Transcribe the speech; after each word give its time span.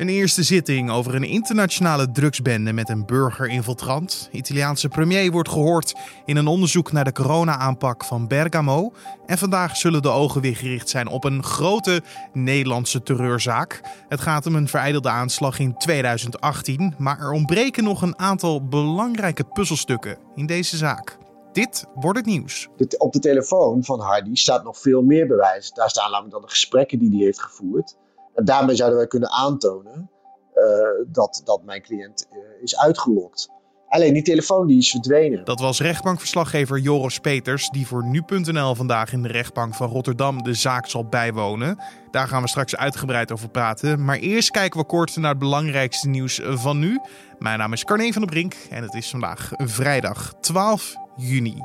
Een 0.00 0.08
eerste 0.08 0.42
zitting 0.42 0.90
over 0.90 1.14
een 1.14 1.24
internationale 1.24 2.10
drugsbende 2.10 2.72
met 2.72 2.88
een 2.88 3.06
burgerinfiltrant. 3.06 4.28
Italiaanse 4.32 4.88
premier 4.88 5.30
wordt 5.30 5.48
gehoord 5.48 5.94
in 6.24 6.36
een 6.36 6.46
onderzoek 6.46 6.92
naar 6.92 7.04
de 7.04 7.12
corona-aanpak 7.12 8.04
van 8.04 8.28
Bergamo. 8.28 8.92
En 9.26 9.38
vandaag 9.38 9.76
zullen 9.76 10.02
de 10.02 10.08
ogen 10.08 10.40
weer 10.40 10.56
gericht 10.56 10.88
zijn 10.88 11.08
op 11.08 11.24
een 11.24 11.42
grote 11.42 12.02
Nederlandse 12.32 13.02
terreurzaak. 13.02 13.80
Het 14.08 14.20
gaat 14.20 14.46
om 14.46 14.54
een 14.54 14.68
vereidelde 14.68 15.08
aanslag 15.08 15.58
in 15.58 15.76
2018, 15.76 16.94
maar 16.98 17.18
er 17.18 17.32
ontbreken 17.32 17.84
nog 17.84 18.02
een 18.02 18.18
aantal 18.18 18.68
belangrijke 18.68 19.44
puzzelstukken 19.44 20.18
in 20.34 20.46
deze 20.46 20.76
zaak. 20.76 21.18
Dit 21.52 21.86
wordt 21.94 22.18
het 22.18 22.26
nieuws. 22.26 22.68
Op 22.98 23.12
de 23.12 23.18
telefoon 23.18 23.84
van 23.84 24.00
Hardy 24.00 24.34
staat 24.34 24.64
nog 24.64 24.78
veel 24.78 25.02
meer 25.02 25.26
bewijs. 25.26 25.70
Daar 25.70 25.90
staan 25.90 26.10
namelijk 26.10 26.32
dan 26.32 26.42
de 26.42 26.48
gesprekken 26.48 26.98
die 26.98 27.10
hij 27.10 27.24
heeft 27.24 27.42
gevoerd. 27.42 27.96
En 28.34 28.44
daarmee 28.44 28.76
zouden 28.76 28.98
wij 28.98 29.06
kunnen 29.06 29.30
aantonen 29.30 30.10
uh, 30.54 30.62
dat, 31.06 31.42
dat 31.44 31.62
mijn 31.62 31.82
cliënt 31.82 32.26
uh, 32.32 32.38
is 32.62 32.78
uitgelokt. 32.78 33.50
Alleen 33.88 34.12
die 34.12 34.22
telefoon 34.22 34.66
die 34.66 34.78
is 34.78 34.90
verdwenen. 34.90 35.44
Dat 35.44 35.60
was 35.60 35.80
rechtbankverslaggever 35.80 36.78
Joris 36.78 37.18
Peters, 37.18 37.68
die 37.68 37.86
voor 37.86 38.04
nu.nl 38.04 38.74
vandaag 38.74 39.12
in 39.12 39.22
de 39.22 39.28
rechtbank 39.28 39.74
van 39.74 39.88
Rotterdam 39.88 40.42
de 40.42 40.54
zaak 40.54 40.86
zal 40.86 41.04
bijwonen. 41.04 41.78
Daar 42.10 42.28
gaan 42.28 42.42
we 42.42 42.48
straks 42.48 42.76
uitgebreid 42.76 43.32
over 43.32 43.48
praten. 43.48 44.04
Maar 44.04 44.16
eerst 44.16 44.50
kijken 44.50 44.80
we 44.80 44.86
kort 44.86 45.16
naar 45.16 45.30
het 45.30 45.38
belangrijkste 45.38 46.08
nieuws 46.08 46.40
van 46.44 46.78
nu. 46.78 47.00
Mijn 47.38 47.58
naam 47.58 47.72
is 47.72 47.84
Carne 47.84 48.12
van 48.12 48.22
der 48.22 48.30
Brink 48.30 48.54
en 48.70 48.82
het 48.82 48.94
is 48.94 49.10
vandaag 49.10 49.50
vrijdag 49.56 50.34
12 50.40 50.94
juni. 51.16 51.58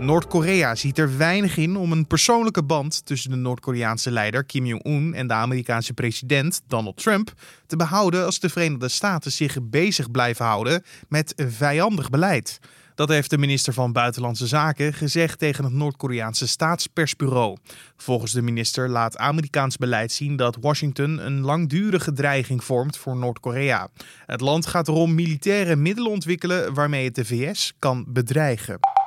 Noord-Korea 0.00 0.74
ziet 0.74 0.98
er 0.98 1.16
weinig 1.16 1.56
in 1.56 1.76
om 1.76 1.92
een 1.92 2.06
persoonlijke 2.06 2.62
band 2.62 3.06
tussen 3.06 3.30
de 3.30 3.36
Noord-Koreaanse 3.36 4.10
leider 4.10 4.44
Kim 4.44 4.66
Jong-un 4.66 5.14
en 5.14 5.26
de 5.26 5.32
Amerikaanse 5.32 5.92
president 5.92 6.60
Donald 6.66 6.96
Trump 6.96 7.32
te 7.66 7.76
behouden 7.76 8.24
als 8.24 8.40
de 8.40 8.48
Verenigde 8.48 8.88
Staten 8.88 9.32
zich 9.32 9.56
bezig 9.62 10.10
blijven 10.10 10.44
houden 10.44 10.82
met 11.08 11.32
vijandig 11.36 12.10
beleid. 12.10 12.58
Dat 12.94 13.08
heeft 13.08 13.30
de 13.30 13.38
minister 13.38 13.72
van 13.72 13.92
Buitenlandse 13.92 14.46
Zaken 14.46 14.92
gezegd 14.92 15.38
tegen 15.38 15.64
het 15.64 15.72
Noord-Koreaanse 15.72 16.48
staatspersbureau. 16.48 17.56
Volgens 17.96 18.32
de 18.32 18.42
minister 18.42 18.88
laat 18.88 19.16
Amerikaans 19.16 19.76
beleid 19.76 20.12
zien 20.12 20.36
dat 20.36 20.56
Washington 20.60 21.26
een 21.26 21.40
langdurige 21.40 22.12
dreiging 22.12 22.64
vormt 22.64 22.96
voor 22.96 23.16
Noord-Korea. 23.16 23.88
Het 24.26 24.40
land 24.40 24.66
gaat 24.66 24.88
erom 24.88 25.14
militaire 25.14 25.76
middelen 25.76 26.10
ontwikkelen 26.10 26.74
waarmee 26.74 27.04
het 27.04 27.14
de 27.14 27.24
VS 27.24 27.72
kan 27.78 28.04
bedreigen. 28.08 28.99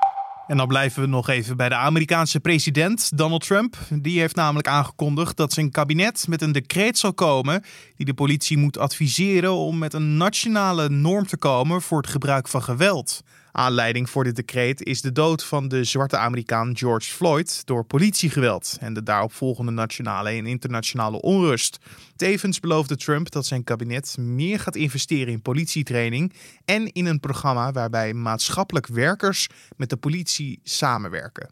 En 0.48 0.58
dan 0.58 0.68
blijven 0.68 1.02
we 1.02 1.08
nog 1.08 1.30
even 1.30 1.58
bij 1.58 1.70
de 1.70 1.76
Amerikaanse 1.76 2.40
president 2.40 3.18
Donald 3.18 3.48
Trump. 3.48 3.78
Die 3.90 4.20
heeft 4.20 4.36
namelijk 4.36 4.68
aangekondigd 4.68 5.38
dat 5.38 5.54
zijn 5.54 5.72
kabinet 5.72 6.26
met 6.28 6.42
een 6.42 6.52
decreet 6.52 6.98
zal 6.98 7.14
komen 7.14 7.64
die 7.96 8.06
de 8.06 8.14
politie 8.14 8.58
moet 8.58 8.78
adviseren 8.78 9.52
om 9.52 9.78
met 9.78 9.94
een 9.94 10.18
nationale 10.18 10.90
norm 10.90 11.26
te 11.26 11.38
komen 11.38 11.82
voor 11.82 11.98
het 11.98 12.10
gebruik 12.10 12.48
van 12.48 12.64
geweld. 12.64 13.22
Aanleiding 13.56 14.10
voor 14.10 14.24
dit 14.24 14.36
decreet 14.36 14.84
is 14.84 15.02
de 15.02 15.12
dood 15.12 15.44
van 15.44 15.68
de 15.68 15.84
zwarte 15.84 16.18
Amerikaan 16.18 16.78
George 16.78 17.12
Floyd 17.12 17.62
door 17.66 17.86
politiegeweld 17.86 18.78
en 18.80 18.94
de 18.94 19.04
daaropvolgende 19.04 19.72
nationale 19.72 20.30
en 20.30 20.46
internationale 20.46 21.22
onrust. 21.22 21.78
Tevens 22.16 22.60
beloofde 22.60 22.96
Trump 22.96 23.32
dat 23.32 23.46
zijn 23.46 23.64
kabinet 23.64 24.18
meer 24.18 24.60
gaat 24.60 24.76
investeren 24.76 25.34
in 25.34 25.42
politietraining 25.42 26.34
en 26.66 26.92
in 26.92 27.06
een 27.06 27.20
programma 27.20 27.72
waarbij 27.72 28.14
maatschappelijk 28.14 28.88
werkers 28.88 29.48
met 29.76 29.90
de 29.90 29.98
politie 29.98 30.60
samenwerken. 30.64 31.48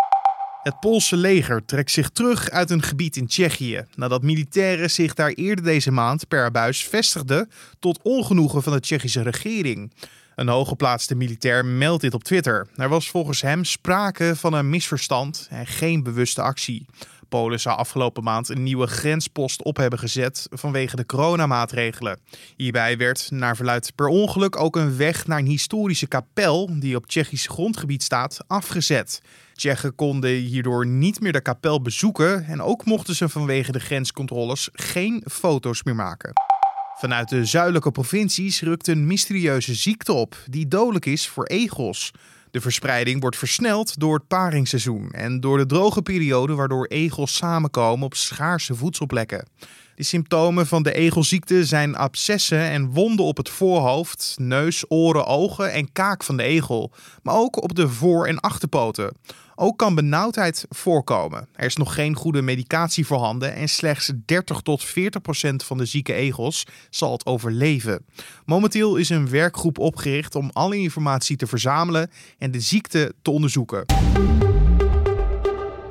Het 0.64 0.80
Poolse 0.80 1.18
leger 1.18 1.66
trekt 1.66 1.92
zich 1.92 2.10
terug 2.10 2.50
uit 2.50 2.70
een 2.70 2.82
gebied 2.82 3.16
in 3.16 3.28
Tsjechië 3.28 3.86
nadat 3.96 4.24
militairen 4.24 4.92
zich 4.92 5.14
daar 5.14 5.32
eerder 5.32 5.66
deze 5.66 5.92
maand 5.92 6.28
per 6.28 6.52
buis 6.52 6.84
vestigden 6.84 7.50
tot 7.80 8.00
ongenoegen 8.02 8.64
van 8.64 8.74
de 8.74 8.80
Tsjechische 8.80 9.22
regering. 9.22 9.92
Een 10.42 10.48
hooggeplaatste 10.48 11.16
militair 11.16 11.66
meldt 11.66 12.02
dit 12.02 12.14
op 12.14 12.24
Twitter. 12.24 12.68
Er 12.76 12.90
was 12.90 13.10
volgens 13.10 13.42
hem 13.42 13.64
sprake 13.64 14.36
van 14.36 14.54
een 14.54 14.70
misverstand 14.70 15.48
en 15.50 15.68
geen 15.68 16.04
bewuste 16.04 16.42
actie. 16.42 16.86
Polen 17.30 17.60
zou 17.60 17.78
afgelopen 17.78 18.24
maand 18.24 18.50
een 18.50 18.64
nieuwe 18.64 18.88
grenspost 18.88 19.64
op 19.64 19.78
hebben 19.78 20.00
gezet 20.00 20.48
vanwege 20.52 20.96
de 20.96 21.06
coronamaatregelen. 21.06 22.20
Hierbij 22.56 22.98
werd, 22.98 23.28
naar 23.32 23.56
verluid 23.56 23.92
per 23.96 24.08
ongeluk, 24.08 24.56
ook 24.56 24.76
een 24.76 24.98
weg 24.98 25.28
naar 25.28 25.40
een 25.40 25.46
historische 25.46 26.08
kapel 26.08 26.80
die 26.80 26.96
op 26.96 27.08
Tsjechisch 27.08 27.48
grondgebied 27.48 28.04
staat 28.04 28.40
afgezet. 28.48 29.22
Tsjechen 29.54 29.96
konden 29.96 30.32
hierdoor 30.32 30.86
niet 30.86 31.20
meer 31.20 31.34
de 31.34 31.42
kapel 31.42 31.82
bezoeken 31.82 32.46
en 32.46 32.62
ook 32.62 32.86
mochten 32.86 33.16
ze 33.16 33.30
vanwege 33.30 33.72
de 33.72 33.80
grenscontroles 33.80 34.70
geen 34.74 35.24
foto's 35.28 35.84
meer 35.84 35.96
maken. 35.96 36.34
Vanuit 37.02 37.30
de 37.30 37.46
zuidelijke 37.46 37.92
provincies 37.92 38.62
rukt 38.62 38.88
een 38.88 39.08
mysterieuze 39.08 39.74
ziekte 39.74 40.14
op 40.14 40.36
die 40.50 40.68
dodelijk 40.68 41.06
is 41.06 41.28
voor 41.28 41.46
egels. 41.46 42.12
De 42.52 42.62
verspreiding 42.62 43.22
wordt 43.22 43.38
versneld 43.38 44.00
door 44.00 44.14
het 44.14 44.28
paringsseizoen 44.28 45.12
en 45.12 45.40
door 45.40 45.58
de 45.58 45.66
droge 45.66 46.02
periode 46.02 46.54
waardoor 46.54 46.86
egels 46.86 47.36
samenkomen 47.36 48.06
op 48.06 48.14
schaarse 48.14 48.76
voedselplekken. 48.76 49.48
De 49.96 50.04
symptomen 50.04 50.68
van 50.68 50.84
de 50.84 50.94
egelziekte 50.94 51.66
zijn 51.66 51.96
abscessen 51.96 52.60
en 52.60 52.92
wonden 52.92 53.26
op 53.26 53.38
het 53.38 53.50
voorhoofd, 53.50 54.36
neus, 54.40 54.84
oren, 54.88 55.26
ogen 55.26 55.72
en 55.72 55.92
kaak 55.92 56.24
van 56.24 56.38
de 56.38 56.44
egel, 56.44 56.92
maar 57.24 57.36
ook 57.36 57.64
op 57.64 57.76
de 57.76 57.90
voor- 57.90 58.28
en 58.28 58.40
achterpoten. 58.40 59.14
Ook 59.56 59.78
kan 59.78 59.96
benauwdheid 59.96 60.66
voorkomen. 60.70 61.48
Er 61.54 61.66
is 61.66 61.76
nog 61.76 61.94
geen 61.94 62.16
goede 62.16 62.42
medicatie 62.42 63.06
voorhanden 63.06 63.54
en 63.54 63.70
slechts 63.70 64.12
30 64.26 64.62
tot 64.62 64.84
40 64.84 65.22
procent 65.22 65.64
van 65.64 65.78
de 65.78 65.86
zieke 65.86 66.14
egels 66.14 66.66
zal 66.90 67.12
het 67.12 67.26
overleven. 67.26 68.06
Momenteel 68.46 68.96
is 68.96 69.10
een 69.10 69.30
werkgroep 69.30 69.80
opgericht 69.80 70.36
om 70.36 70.50
alle 70.54 70.78
informatie 70.78 71.38
te 71.38 71.48
verzamelen 71.48 72.12
en 72.38 72.52
de 72.52 72.60
ziekte 72.60 73.14
te 73.22 73.32
onderzoeken. 73.32 73.86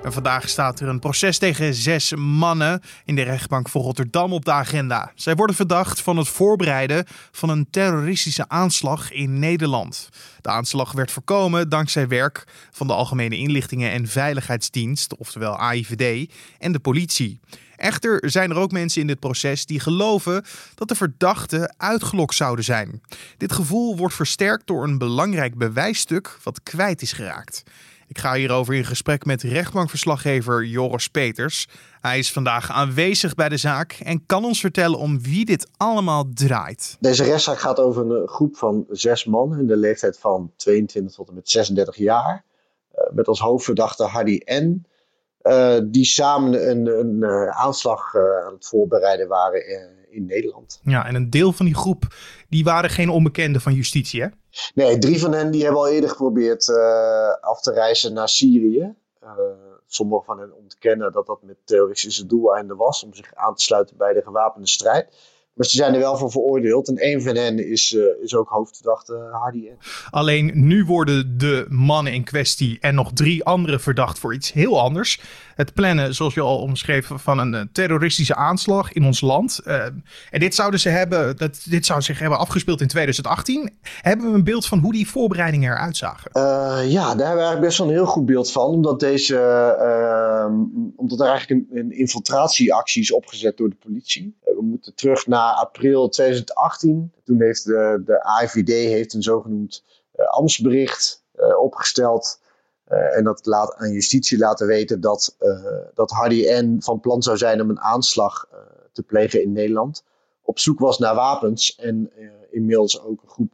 En 0.02 0.12
vandaag 0.12 0.48
staat 0.48 0.80
er 0.80 0.88
een 0.88 0.98
proces 0.98 1.38
tegen 1.38 1.74
zes 1.74 2.14
mannen 2.14 2.82
in 3.04 3.14
de 3.14 3.22
rechtbank 3.22 3.68
voor 3.68 3.82
Rotterdam 3.82 4.32
op 4.32 4.44
de 4.44 4.52
agenda. 4.52 5.12
Zij 5.14 5.34
worden 5.34 5.56
verdacht 5.56 6.00
van 6.00 6.16
het 6.16 6.28
voorbereiden 6.28 7.04
van 7.32 7.48
een 7.48 7.70
terroristische 7.70 8.48
aanslag 8.48 9.12
in 9.12 9.38
Nederland. 9.38 10.08
De 10.40 10.48
aanslag 10.48 10.92
werd 10.92 11.10
voorkomen 11.10 11.68
dankzij 11.68 12.08
werk 12.08 12.44
van 12.70 12.86
de 12.86 12.92
Algemene 12.92 13.36
Inlichtingen 13.36 13.90
en 13.90 14.06
Veiligheidsdienst, 14.06 15.16
oftewel 15.16 15.56
AIVD, 15.56 16.32
en 16.58 16.72
de 16.72 16.80
politie. 16.80 17.40
Echter 17.76 18.30
zijn 18.30 18.50
er 18.50 18.56
ook 18.56 18.72
mensen 18.72 19.00
in 19.00 19.06
dit 19.06 19.20
proces 19.20 19.66
die 19.66 19.80
geloven 19.80 20.44
dat 20.74 20.88
de 20.88 20.94
verdachten 20.94 21.74
uitgelokt 21.76 22.34
zouden 22.34 22.64
zijn. 22.64 23.00
Dit 23.36 23.52
gevoel 23.52 23.96
wordt 23.96 24.14
versterkt 24.14 24.66
door 24.66 24.84
een 24.84 24.98
belangrijk 24.98 25.54
bewijsstuk 25.54 26.38
wat 26.42 26.62
kwijt 26.62 27.02
is 27.02 27.12
geraakt. 27.12 27.62
Ik 28.10 28.18
ga 28.18 28.34
hierover 28.34 28.74
in 28.74 28.84
gesprek 28.84 29.24
met 29.24 29.42
rechtbankverslaggever 29.42 30.64
Joris 30.64 31.08
Peters. 31.08 31.68
Hij 32.00 32.18
is 32.18 32.32
vandaag 32.32 32.70
aanwezig 32.70 33.34
bij 33.34 33.48
de 33.48 33.56
zaak 33.56 33.92
en 34.04 34.26
kan 34.26 34.44
ons 34.44 34.60
vertellen 34.60 34.98
om 34.98 35.22
wie 35.22 35.44
dit 35.44 35.68
allemaal 35.76 36.24
draait. 36.34 36.96
Deze 37.00 37.24
rechtszaak 37.24 37.58
gaat 37.58 37.78
over 37.78 38.10
een 38.10 38.28
groep 38.28 38.56
van 38.56 38.86
zes 38.88 39.24
mannen 39.24 39.58
in 39.58 39.66
de 39.66 39.76
leeftijd 39.76 40.18
van 40.18 40.52
22 40.56 41.14
tot 41.14 41.28
en 41.28 41.34
met 41.34 41.50
36 41.50 41.96
jaar. 41.96 42.44
Uh, 42.94 43.16
met 43.16 43.26
als 43.26 43.40
hoofdverdachte 43.40 44.04
Hardy 44.04 44.40
N. 44.44 44.86
Uh, 45.42 45.78
die 45.84 46.04
samen 46.04 46.70
een, 46.70 46.86
een 46.86 47.16
uh, 47.20 47.48
aanslag 47.48 48.14
aan 48.46 48.52
het 48.52 48.66
voorbereiden 48.66 49.28
waren 49.28 49.62
in 50.10 50.26
Nederland. 50.26 50.80
Ja, 50.82 51.06
en 51.06 51.14
een 51.14 51.30
deel 51.30 51.52
van 51.52 51.66
die 51.66 51.74
groep 51.74 52.14
die 52.48 52.64
waren 52.64 52.90
geen 52.90 53.08
onbekenden 53.08 53.60
van 53.60 53.74
justitie, 53.74 54.22
hè? 54.22 54.28
Nee, 54.74 54.98
drie 54.98 55.20
van 55.20 55.32
hen 55.32 55.50
die 55.50 55.62
hebben 55.62 55.80
al 55.80 55.88
eerder 55.88 56.10
geprobeerd 56.10 56.68
uh, 56.68 57.34
af 57.40 57.60
te 57.60 57.72
reizen 57.72 58.12
naar 58.12 58.28
Syrië. 58.28 58.94
Uh, 59.22 59.30
sommige 59.86 60.24
van 60.24 60.38
hen 60.38 60.52
ontkennen 60.56 61.12
dat 61.12 61.26
dat 61.26 61.42
met 61.42 61.56
terroristische 61.64 62.26
doeleinden 62.26 62.76
was 62.76 63.04
om 63.04 63.14
zich 63.14 63.34
aan 63.34 63.54
te 63.54 63.62
sluiten 63.62 63.96
bij 63.96 64.12
de 64.12 64.22
gewapende 64.22 64.68
strijd. 64.68 65.14
Maar 65.60 65.68
ze 65.68 65.76
zijn 65.76 65.94
er 65.94 66.00
wel 66.00 66.16
voor 66.16 66.30
veroordeeld. 66.30 66.88
En 66.88 67.06
een 67.06 67.22
van 67.22 67.36
hen 67.36 67.70
is, 67.70 67.92
uh, 67.92 68.02
is 68.22 68.34
ook 68.34 68.48
hoofdverdachte 68.48 69.28
Hardy 69.32 69.58
N. 69.58 69.78
Alleen 70.10 70.50
nu 70.54 70.84
worden 70.84 71.38
de 71.38 71.66
mannen 71.68 72.12
in 72.12 72.24
kwestie 72.24 72.78
en 72.80 72.94
nog 72.94 73.12
drie 73.12 73.44
anderen 73.44 73.80
verdacht 73.80 74.18
voor 74.18 74.34
iets 74.34 74.52
heel 74.52 74.80
anders. 74.80 75.20
Het 75.54 75.74
plannen, 75.74 76.14
zoals 76.14 76.34
je 76.34 76.40
al 76.40 76.58
omschreef, 76.58 77.10
van 77.14 77.38
een 77.38 77.68
terroristische 77.72 78.34
aanslag 78.34 78.92
in 78.92 79.04
ons 79.04 79.20
land. 79.20 79.60
Uh, 79.66 79.84
en 80.30 80.40
dit 80.40 80.54
zouden 80.54 80.80
ze 80.80 80.88
hebben, 80.88 81.36
dat, 81.36 81.66
dit 81.68 81.86
zou 81.86 82.02
zich 82.02 82.18
hebben 82.18 82.38
afgespeeld 82.38 82.80
in 82.80 82.88
2018. 82.88 83.70
Hebben 83.82 84.26
we 84.26 84.34
een 84.34 84.44
beeld 84.44 84.66
van 84.66 84.78
hoe 84.78 84.92
die 84.92 85.08
voorbereidingen 85.08 85.72
eruit 85.72 85.96
zagen? 85.96 86.30
Uh, 86.34 86.42
ja, 86.90 87.02
daar 87.02 87.08
hebben 87.08 87.16
we 87.16 87.24
eigenlijk 87.24 87.60
best 87.60 87.78
wel 87.78 87.86
een 87.86 87.92
heel 87.92 88.06
goed 88.06 88.26
beeld 88.26 88.52
van. 88.52 88.66
Omdat, 88.66 89.00
deze, 89.00 89.34
omdat 90.96 91.20
er 91.20 91.26
eigenlijk 91.26 91.60
een, 91.70 91.78
een 91.78 91.92
infiltratieactie 91.92 93.02
is 93.02 93.12
opgezet 93.12 93.56
door 93.56 93.68
de 93.68 93.76
politie. 93.84 94.36
we 94.44 94.62
moeten 94.62 94.94
terug 94.94 95.26
naar 95.26 95.49
april 95.54 96.08
2018. 96.08 97.12
Toen 97.24 97.42
heeft 97.42 97.64
de, 97.64 98.02
de 98.04 98.68
heeft 98.68 99.14
een 99.14 99.22
zogenoemd 99.22 99.84
uh, 100.16 100.26
ambtsbericht 100.26 101.24
uh, 101.36 101.58
opgesteld. 101.58 102.40
Uh, 102.88 103.16
en 103.16 103.24
dat 103.24 103.46
laat 103.46 103.74
aan 103.74 103.92
justitie 103.92 104.38
laten 104.38 104.66
weten 104.66 105.00
dat, 105.00 105.36
dat 105.94 106.10
Hardy 106.10 106.46
N 106.48 106.76
van 106.80 107.00
plan 107.00 107.22
zou 107.22 107.36
zijn 107.36 107.60
om 107.60 107.70
een 107.70 107.80
aanslag 107.80 108.48
te 108.92 109.02
plegen 109.02 109.42
in 109.42 109.52
Nederland. 109.52 110.04
Op 110.42 110.58
zoek 110.58 110.78
was 110.78 110.98
naar 110.98 111.14
wapens 111.14 111.76
en 111.76 112.12
inmiddels 112.50 113.02
ook 113.02 113.22
een 113.22 113.28
groep 113.28 113.52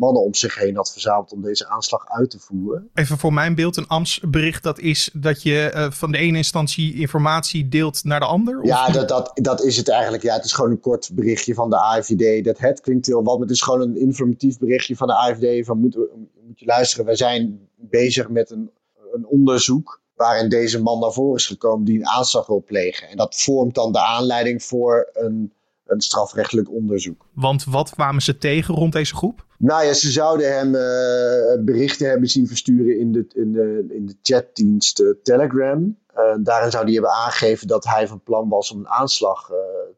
mannen 0.00 0.22
om 0.22 0.34
zich 0.34 0.54
heen 0.54 0.76
had 0.76 0.92
verzameld 0.92 1.32
om 1.32 1.42
deze 1.42 1.68
aanslag 1.68 2.08
uit 2.08 2.30
te 2.30 2.38
voeren. 2.38 2.90
Even 2.94 3.18
voor 3.18 3.32
mijn 3.32 3.54
beeld, 3.54 3.76
een 3.76 3.86
ambtsbericht 3.86 4.62
dat 4.62 4.78
is 4.78 5.10
dat 5.12 5.42
je 5.42 5.72
uh, 5.74 5.90
van 5.90 6.12
de 6.12 6.18
ene 6.18 6.36
instantie 6.36 6.94
informatie 6.94 7.68
deelt 7.68 8.04
naar 8.04 8.20
de 8.20 8.26
ander? 8.26 8.66
Ja, 8.66 8.88
dat, 8.88 9.08
dat, 9.08 9.30
dat 9.34 9.64
is 9.64 9.76
het 9.76 9.88
eigenlijk. 9.88 10.22
Ja, 10.22 10.34
het 10.34 10.44
is 10.44 10.52
gewoon 10.52 10.70
een 10.70 10.80
kort 10.80 11.10
berichtje 11.12 11.54
van 11.54 11.70
de 11.70 11.76
AIVD. 11.76 12.44
Dat 12.44 12.58
het 12.58 12.80
klinkt 12.80 13.06
heel 13.06 13.22
wat, 13.22 13.34
maar 13.38 13.46
het 13.46 13.56
is 13.56 13.62
gewoon 13.62 13.80
een 13.80 13.96
informatief 13.96 14.58
berichtje 14.58 14.96
van 14.96 15.06
de 15.06 15.14
AIVD 15.14 15.66
van 15.66 15.78
moet, 15.78 15.96
moet 16.46 16.60
je 16.60 16.66
luisteren, 16.66 17.04
wij 17.04 17.16
zijn 17.16 17.68
bezig 17.76 18.28
met 18.28 18.50
een, 18.50 18.70
een 19.12 19.26
onderzoek 19.26 20.00
waarin 20.14 20.48
deze 20.48 20.82
man 20.82 21.00
naar 21.00 21.12
voren 21.12 21.36
is 21.36 21.46
gekomen 21.46 21.84
die 21.84 21.98
een 21.98 22.08
aanslag 22.08 22.46
wil 22.46 22.62
plegen. 22.66 23.08
En 23.08 23.16
dat 23.16 23.36
vormt 23.36 23.74
dan 23.74 23.92
de 23.92 24.04
aanleiding 24.04 24.62
voor 24.62 25.10
een, 25.12 25.52
een 25.86 26.00
strafrechtelijk 26.00 26.70
onderzoek. 26.70 27.26
Want 27.34 27.64
wat 27.64 27.90
kwamen 27.90 28.22
ze 28.22 28.38
tegen 28.38 28.74
rond 28.74 28.92
deze 28.92 29.14
groep? 29.14 29.48
Nou 29.62 29.84
ja, 29.84 29.92
ze 29.92 30.10
zouden 30.10 30.52
hem 30.56 30.74
uh, 30.74 31.64
berichten 31.64 32.08
hebben 32.08 32.28
zien 32.28 32.46
versturen 32.46 32.98
in 32.98 33.12
de, 33.12 33.26
in 33.34 33.52
de, 33.52 33.86
in 33.88 34.06
de 34.06 34.14
chatdienst 34.22 35.00
uh, 35.00 35.14
Telegram. 35.22 35.98
Uh, 36.16 36.34
daarin 36.40 36.70
zou 36.70 36.84
hij 36.84 36.92
hebben 36.92 37.10
aangegeven 37.10 37.66
dat 37.66 37.84
hij 37.84 38.08
van 38.08 38.22
plan 38.22 38.48
was 38.48 38.70
om 38.70 38.78
een 38.78 38.88
aanslag 38.88 39.50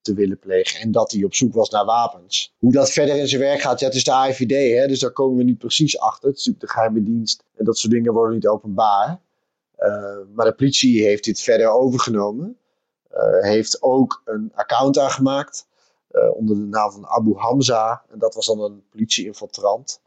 te 0.03 0.14
willen 0.14 0.38
plegen. 0.38 0.81
En 0.81 0.93
dat 0.93 1.12
hij 1.12 1.25
op 1.25 1.35
zoek 1.35 1.55
was 1.55 1.70
naar 1.70 1.85
wapens. 1.85 2.55
Hoe 2.59 2.73
dat 2.73 2.91
verder 2.91 3.17
in 3.17 3.29
zijn 3.29 3.41
werk 3.41 3.61
gaat, 3.61 3.81
ja, 3.81 3.87
het 3.87 3.94
is 3.94 4.05
de 4.05 4.12
AIVD, 4.12 4.79
hè, 4.79 4.87
dus 4.87 5.00
daar 5.00 5.11
komen 5.11 5.37
we 5.37 5.43
niet 5.43 5.59
precies 5.59 5.99
achter. 5.99 6.29
Het 6.29 6.38
is 6.38 6.47
natuurlijk 6.47 6.73
de 6.73 6.81
geheime 6.81 7.03
dienst 7.03 7.44
en 7.56 7.64
dat 7.64 7.79
soort 7.79 7.93
dingen 7.93 8.12
worden 8.12 8.35
niet 8.35 8.47
openbaar. 8.47 9.20
maar 10.35 10.47
de 10.47 10.55
politie 10.56 11.05
heeft 11.05 11.25
dit 11.25 11.41
verder 11.41 11.69
overgenomen. 11.69 12.56
heeft 13.41 13.82
ook 13.82 14.23
een 14.25 14.53
account 14.55 14.99
aangemaakt. 14.99 15.67
Uh, 16.12 16.37
onder 16.37 16.56
de 16.56 16.62
naam 16.62 16.91
van 16.91 17.06
Abu 17.06 17.35
Hamza. 17.35 18.03
En 18.11 18.19
dat 18.19 18.35
was 18.35 18.47
dan 18.47 18.61
een 18.61 18.85
politie-infiltrant. 18.91 20.00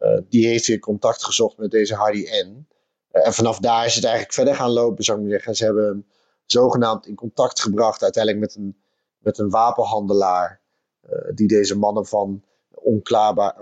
Uh, 0.00 0.18
die 0.28 0.46
heeft 0.46 0.66
weer 0.66 0.78
contact 0.78 1.24
gezocht 1.24 1.56
met 1.56 1.70
deze 1.70 1.94
Hardy 1.94 2.22
N. 2.22 2.66
Uh, 3.12 3.26
en 3.26 3.32
vanaf 3.32 3.58
daar 3.58 3.86
is 3.86 3.94
het 3.94 4.04
eigenlijk 4.04 4.34
verder 4.34 4.54
gaan 4.54 4.70
lopen, 4.70 5.04
zou 5.04 5.18
ik 5.18 5.24
maar 5.24 5.32
zeggen. 5.32 5.56
Ze 5.56 5.64
hebben 5.64 5.84
hem 5.84 6.06
zogenaamd 6.44 7.06
in 7.06 7.14
contact 7.14 7.60
gebracht, 7.60 8.02
uiteindelijk 8.02 8.44
met 8.44 8.54
een, 8.54 8.76
met 9.18 9.38
een 9.38 9.50
wapenhandelaar. 9.50 10.60
die 11.34 11.48
deze 11.48 11.78
mannen 11.78 12.06
van 12.06 12.42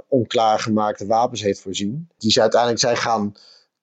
onklaargemaakte 0.09 1.07
wapens 1.07 1.43
heeft 1.43 1.61
voorzien. 1.61 2.09
Die 2.19 2.31
ze 2.31 2.41
uiteindelijk 2.41 2.81
zijn 2.81 2.97
gaan 2.97 3.35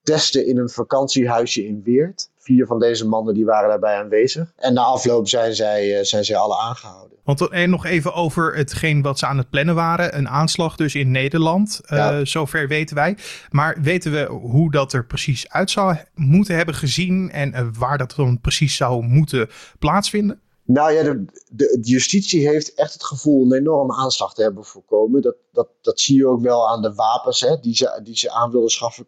testen 0.06 0.48
in 0.48 0.58
een 0.58 0.70
vakantiehuisje 0.70 1.66
in 1.66 1.82
Weert. 1.84 2.30
Vier 2.38 2.66
van 2.66 2.80
deze 2.80 3.08
mannen 3.08 3.34
die 3.34 3.46
waren 3.46 3.70
daarbij 3.70 3.96
aanwezig. 3.96 4.54
En 4.56 4.74
na 4.74 4.82
afloop 4.82 5.28
zijn 5.28 5.56
zij, 5.56 6.04
zijn 6.04 6.26
zij 6.26 6.36
alle 6.36 6.58
aangehouden. 6.58 7.18
Want 7.26 7.50
en 7.50 7.70
nog 7.70 7.86
even 7.86 8.14
over 8.14 8.56
hetgeen 8.56 9.02
wat 9.02 9.20
ze 9.20 9.26
aan 9.26 9.38
het 9.38 9.50
plannen 9.50 9.76
waren. 9.76 10.18
Een 10.18 10.30
aanslag 10.30 10.76
dus 10.76 10.96
in 10.96 11.12
Nederland. 11.12 11.82
Eh, 11.86 12.20
zover 12.24 12.68
weten 12.68 12.96
wij. 12.96 13.18
Maar 13.50 13.78
weten 13.82 14.12
we 14.12 14.26
hoe 14.26 14.72
dat 14.72 14.94
er 14.94 15.06
precies 15.06 15.50
uit 15.50 15.72
zou 15.72 15.96
moeten 16.16 16.56
hebben 16.56 16.76
gezien. 16.76 17.32
En 17.32 17.50
uh, 17.50 17.68
waar 17.78 17.98
dat 17.98 18.14
dan 18.16 18.42
precies 18.42 18.76
zou 18.76 19.04
moeten 19.04 19.50
plaatsvinden? 19.80 20.40
Nou 20.68 20.92
ja, 20.92 21.04
de, 21.04 21.26
de, 21.52 21.78
justitie 21.82 22.48
heeft 22.48 22.74
echt 22.74 22.94
het 22.94 23.04
gevoel 23.04 23.46
een 23.46 23.54
enorme 23.54 23.94
aanslag 23.94 24.34
te 24.34 24.42
hebben 24.42 24.66
voorkomen. 24.66 25.22
Dat, 25.22 25.36
dat, 25.52 25.68
dat 25.82 26.00
zie 26.00 26.18
je 26.18 26.28
ook 26.28 26.42
wel 26.42 26.70
aan 26.70 26.82
de 26.82 26.94
wapens 26.94 27.40
hè, 27.40 27.60
die, 27.60 27.76
ze, 27.76 28.00
die 28.04 28.18
ze 28.18 28.32
aan 28.32 28.52
wilden 28.52 28.70
schaffen. 28.70 29.06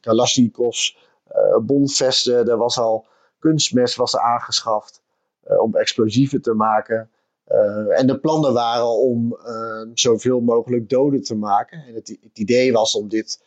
Kalashnikovs, 0.00 0.96
uh, 1.32 1.58
bomvesten, 1.66 2.48
er 2.48 2.56
was 2.56 2.78
al 2.78 3.06
kunstmes 3.38 3.96
was 3.96 4.16
aangeschaft 4.16 5.02
om 5.60 5.76
explosieven 5.76 6.42
te 6.42 6.54
maken. 6.54 7.10
Uh, 7.48 7.98
en 7.98 8.06
de 8.06 8.18
plannen 8.18 8.52
waren 8.52 8.98
om 8.98 9.38
zoveel 9.94 10.40
mogelijk 10.40 10.88
doden 10.88 11.22
te 11.22 11.34
maken. 11.34 11.84
En 11.86 11.94
het, 11.94 12.18
idee 12.32 12.72
was 12.72 12.94
om 12.94 13.08
dit 13.08 13.42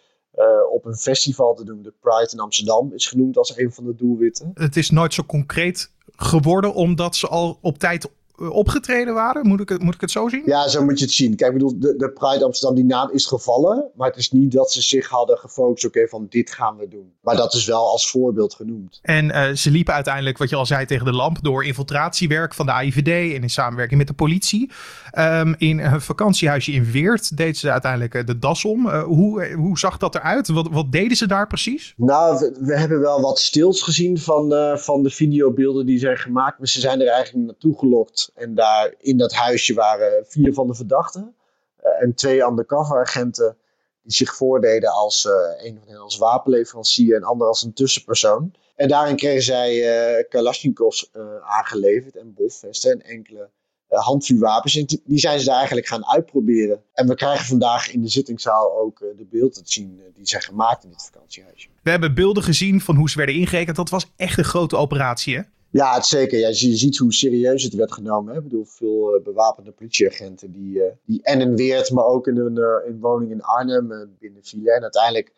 op 0.72 0.86
een 0.86 0.98
festival 0.98 1.56
te 1.56 1.63
doen. 1.63 1.81
De 1.81 1.94
Pride 2.00 2.30
in 2.31 2.40
Amsterdam 2.40 2.94
is 2.94 3.08
genoemd 3.08 3.38
als 3.38 3.58
een 3.58 3.74
van 3.74 3.84
de 3.84 3.96
doelwitten. 3.96 4.52
Het 4.54 4.75
is 4.75 4.90
nooit 4.90 5.13
zo 5.13 5.24
concreet 5.24 5.92
geworden 6.21 6.73
omdat 6.73 7.15
ze 7.15 7.27
al 7.27 7.57
op 7.62 7.77
tijd 7.79 8.09
opgetreden 8.49 9.13
waren? 9.13 9.47
Moet 9.47 9.59
ik, 9.59 9.69
het, 9.69 9.83
moet 9.83 9.95
ik 9.95 10.01
het 10.01 10.11
zo 10.11 10.27
zien? 10.27 10.41
Ja, 10.45 10.67
zo 10.67 10.83
moet 10.83 10.99
je 10.99 11.05
het 11.05 11.13
zien. 11.13 11.35
Kijk, 11.35 11.51
ik 11.51 11.57
bedoel, 11.57 11.79
de, 11.79 11.95
de 11.95 12.11
Pride 12.11 12.45
Amsterdam, 12.45 12.75
die 12.75 12.85
naam 12.85 13.09
is 13.11 13.25
gevallen. 13.25 13.89
Maar 13.95 14.07
het 14.07 14.17
is 14.17 14.31
niet 14.31 14.51
dat 14.51 14.71
ze 14.71 14.81
zich 14.81 15.09
hadden 15.09 15.38
gefocust, 15.38 15.85
oké, 15.85 16.07
van 16.07 16.25
dit 16.29 16.51
gaan 16.51 16.77
we 16.77 16.88
doen. 16.88 17.13
Maar 17.21 17.35
dat 17.35 17.53
is 17.53 17.65
wel 17.65 17.88
als 17.88 18.09
voorbeeld 18.09 18.53
genoemd. 18.53 18.99
En 19.01 19.25
uh, 19.25 19.51
ze 19.51 19.71
liepen 19.71 19.93
uiteindelijk, 19.93 20.38
wat 20.38 20.49
je 20.49 20.55
al 20.55 20.65
zei, 20.65 20.85
tegen 20.85 21.05
de 21.05 21.13
lamp 21.13 21.38
door 21.41 21.65
infiltratiewerk 21.65 22.53
van 22.53 22.65
de 22.65 22.71
AIVD 22.71 23.35
en 23.35 23.41
in 23.41 23.49
samenwerking 23.49 23.97
met 23.97 24.07
de 24.07 24.13
politie. 24.13 24.71
Um, 25.17 25.55
in 25.57 25.79
een 25.79 26.01
vakantiehuisje 26.01 26.71
in 26.71 26.91
Weert 26.91 27.38
deden 27.38 27.55
ze 27.55 27.71
uiteindelijk 27.71 28.13
uh, 28.13 28.25
de 28.25 28.39
das 28.39 28.65
om. 28.65 28.88
Uh, 28.88 29.03
hoe, 29.03 29.53
hoe 29.53 29.79
zag 29.79 29.97
dat 29.97 30.15
eruit? 30.15 30.47
Wat, 30.47 30.67
wat 30.71 30.91
deden 30.91 31.17
ze 31.17 31.27
daar 31.27 31.47
precies? 31.47 31.93
Nou, 31.97 32.39
we, 32.39 32.57
we 32.59 32.77
hebben 32.77 32.99
wel 32.99 33.21
wat 33.21 33.39
stils 33.39 33.81
gezien 33.81 34.17
van, 34.17 34.77
van 34.77 35.03
de 35.03 35.09
videobeelden 35.09 35.85
die 35.85 35.99
zijn 35.99 36.17
gemaakt. 36.17 36.57
Maar 36.57 36.67
ze 36.67 36.79
zijn 36.79 37.01
er 37.01 37.07
eigenlijk 37.07 37.45
naartoe 37.45 37.77
gelokt 37.77 38.31
en 38.33 38.56
daar 38.56 38.94
in 38.98 39.18
dat 39.18 39.33
huisje 39.33 39.74
waren 39.74 40.25
vier 40.28 40.54
van 40.54 40.68
de 40.68 40.75
verdachten. 40.75 41.36
Uh, 41.83 42.04
en 42.04 42.13
twee 42.16 42.42
undercover 42.42 43.00
agenten 43.00 43.57
die 44.04 44.13
zich 44.13 44.36
voordeden 44.36 44.89
als 44.89 45.25
uh, 45.25 45.66
een 45.66 45.78
van 45.80 45.88
hen 45.88 46.00
als 46.00 46.18
wapenleverancier 46.18 47.16
en 47.16 47.24
ander 47.24 47.48
als 47.48 47.63
een 47.63 47.74
tussenpersoon. 47.74 48.54
En 48.75 48.88
daarin 48.88 49.16
kregen 49.16 49.44
zij 49.44 49.74
uh, 49.75 50.24
Kalashnikovs 50.30 51.12
aangeleverd 51.42 52.16
en 52.16 52.33
bofvesten 52.33 52.92
en 52.92 53.01
enkele 53.01 53.50
handvuurwapens. 53.88 54.75
En 54.75 54.86
die 54.86 55.19
zijn 55.19 55.39
ze 55.39 55.45
daar 55.45 55.57
eigenlijk 55.57 55.88
gaan 55.88 56.06
uitproberen. 56.06 56.84
En 56.94 57.07
we 57.07 57.16
krijgen 57.16 57.45
vandaag 57.45 57.92
in 57.92 58.01
de 58.01 58.07
zittingszaal 58.07 58.80
ook 58.80 59.00
de 59.00 59.27
beelden 59.30 59.63
te 59.63 59.72
zien 59.72 60.01
die 60.16 60.27
zijn 60.27 60.42
gemaakt 60.42 60.84
in 60.84 60.89
dit 60.89 61.04
vakantiehuisje. 61.04 61.68
We 61.84 61.89
hebben 61.89 62.16
beelden 62.16 62.44
gezien 62.44 62.81
van 62.81 62.95
hoe 62.95 63.10
ze 63.10 63.18
werden 63.18 63.36
ingerekend. 63.36 63.75
Dat 63.75 63.89
was 63.89 64.12
echt 64.16 64.38
een 64.38 64.44
grote 64.44 64.75
operatie, 64.75 65.36
hè? 65.36 65.42
Ja, 65.71 65.94
het 65.94 66.06
zeker. 66.06 66.39
Ja, 66.39 66.47
je 66.47 66.75
ziet 66.75 66.97
hoe 66.97 67.13
serieus 67.13 67.63
het 67.63 67.73
werd 67.73 67.91
genomen. 67.91 68.31
Hè. 68.31 68.38
Ik 68.38 68.44
bedoel, 68.44 68.65
veel 68.65 69.18
uh, 69.18 69.23
bewapende 69.23 69.71
politieagenten 69.71 70.51
die, 70.51 70.77
uh, 70.77 70.83
die 71.06 71.23
en 71.23 71.41
in 71.41 71.56
Weert, 71.56 71.91
maar 71.91 72.06
ook 72.06 72.27
in 72.27 72.38
een 72.38 72.57
uh, 72.57 72.89
in 72.89 73.00
woning 73.00 73.31
in 73.31 73.41
Arnhem 73.41 74.15
binnen 74.19 74.44
vielen. 74.44 74.75
En 74.75 74.81
uiteindelijk 74.81 75.33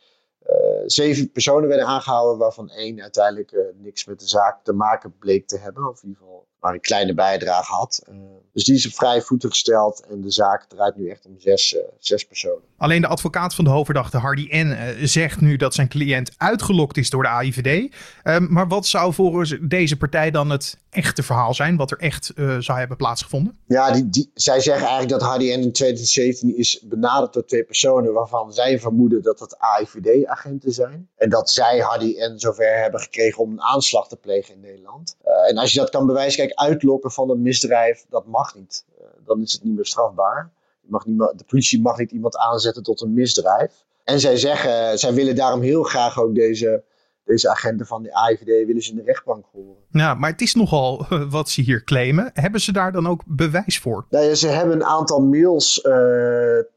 zeven 0.86 1.32
personen 1.32 1.68
werden 1.70 1.88
aangehouden, 1.88 2.38
waarvan 2.38 2.70
één 2.70 3.02
uiteindelijk 3.02 3.74
niks 3.78 4.06
met 4.06 4.20
de 4.20 4.28
zaak 4.28 4.64
te 4.64 4.74
maken 4.74 5.16
bleek 5.20 5.48
te 5.48 5.58
hebben. 5.58 5.90
Of 5.90 6.04
in 6.04 6.08
ieder 6.10 6.24
geval 6.24 6.48
maar 6.64 6.74
een 6.74 6.82
kleine 6.82 7.14
bijdrage 7.14 7.72
had. 7.72 8.04
Uh, 8.10 8.16
dus 8.54 8.64
die 8.64 8.76
is 8.76 8.86
op 8.86 8.94
vrije 8.94 9.22
voeten 9.22 9.50
gesteld 9.50 10.06
en 10.10 10.22
de 10.22 10.32
zaak 10.32 10.66
draait 10.70 10.96
nu 10.96 11.10
echt 11.10 11.26
om 11.26 11.36
zes, 11.38 11.74
uh, 11.74 11.82
zes 12.00 12.26
personen. 12.26 12.62
Alleen 12.78 13.02
de 13.02 13.08
advocaat 13.08 13.56
van 13.56 13.64
de 13.64 13.70
hoofdverdachte 13.70 14.18
Hardy 14.18 14.48
N. 14.52 14.68
Uh, 14.68 15.06
zegt 15.06 15.42
nu 15.42 15.56
dat 15.56 15.74
zijn 15.74 15.88
cliënt 15.88 16.32
uitgelokt 16.38 16.98
is 16.98 17.10
door 17.10 17.24
de 17.24 17.30
AIVD. 17.30 17.94
Ehm, 18.24 18.46
maar 18.50 18.68
wat 18.68 18.86
zou 18.86 19.14
volgens 19.14 19.58
deze 19.62 19.98
partij 19.98 20.32
dan 20.32 20.50
het 20.50 20.78
echte 20.90 21.24
verhaal 21.24 21.54
zijn? 21.54 21.78
Wat 21.78 21.92
er 21.92 21.98
echt 21.98 22.32
zou 22.60 22.80
hebben 22.80 22.98
plaatsgevonden? 22.98 23.58
Ja, 23.68 23.92
die, 23.92 24.10
die, 24.10 24.32
zij 24.34 24.60
zeggen 24.60 24.88
eigenlijk 24.88 25.20
dat 25.20 25.30
Hardy 25.30 25.46
N. 25.46 25.62
in 25.62 25.72
2017 25.72 26.58
is 26.58 26.80
benaderd 26.84 27.34
door 27.34 27.46
twee 27.46 27.64
personen 27.64 28.14
waarvan 28.14 28.54
zij 28.54 28.80
vermoeden 28.80 29.22
dat 29.22 29.40
het 29.40 29.58
AIVD-agenten 29.58 30.72
zijn. 30.72 31.10
En 31.16 31.30
dat 31.30 31.50
zij 31.50 31.80
Hardy 31.80 32.16
N. 32.18 32.34
zover 32.40 32.82
hebben 32.82 33.00
gekregen 33.00 33.44
om 33.44 33.52
een 33.52 33.62
aanslag 33.62 34.08
te 34.08 34.16
plegen 34.16 34.54
in 34.54 34.60
Nederland. 34.60 35.16
en 35.48 35.58
als 35.58 35.74
je 35.74 35.80
dat 35.80 35.90
kan 35.90 36.06
bewijzen, 36.06 36.46
kijk, 36.46 36.53
uitlokken 36.56 37.12
van 37.12 37.30
een 37.30 37.42
misdrijf, 37.42 38.06
dat 38.10 38.26
mag 38.26 38.56
niet. 38.56 38.86
Uh, 39.00 39.06
dan 39.26 39.42
is 39.42 39.54
het 39.54 39.64
niet 39.64 39.76
meer 39.76 39.86
strafbaar. 39.86 40.52
Je 40.82 40.88
mag 40.90 41.06
niet, 41.06 41.18
de 41.18 41.44
politie 41.48 41.82
mag 41.82 41.98
niet 41.98 42.12
iemand 42.12 42.38
aanzetten 42.38 42.84
tot 42.84 43.02
een 43.02 43.14
misdrijf. 43.14 43.84
En 44.04 44.20
zij 44.20 44.38
zeggen, 44.38 45.00
zij 45.00 45.14
willen 45.14 45.36
daarom 45.36 45.62
heel 45.62 45.84
graag 45.84 46.20
ook 46.20 46.36
deze, 46.36 46.84
deze 47.26 47.50
agenten 47.50 47.86
van 47.86 48.04
de 48.04 48.14
AIVD 48.14 48.66
willen 48.66 48.82
ze 48.82 48.90
in 48.90 48.96
de 48.96 49.04
rechtbank 49.04 49.46
horen. 49.52 49.84
Ja, 49.90 50.14
maar 50.14 50.32
het 50.32 50.42
is 50.42 50.54
nogal 50.54 51.06
wat 51.30 51.50
ze 51.50 51.62
hier 51.62 51.84
claimen. 51.84 52.30
Hebben 52.34 52.62
ze 52.62 52.72
daar 52.72 52.92
dan 52.92 53.08
ook 53.08 53.22
bewijs 53.26 53.80
voor? 53.80 54.06
Nou 54.10 54.26
ja, 54.26 54.34
ze 54.36 54.48
hebben 54.48 54.76
een 54.76 54.86
aantal 54.86 55.22
mails 55.22 55.84
uh, 55.84 55.94